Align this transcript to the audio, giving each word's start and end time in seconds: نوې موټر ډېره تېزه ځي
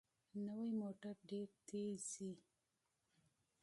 نوې 0.45 0.69
موټر 0.81 1.15
ډېره 1.29 1.55
تېزه 1.67 2.05
ځي 2.13 2.31